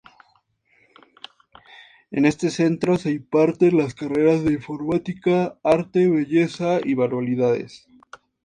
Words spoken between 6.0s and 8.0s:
belleza y manualidades.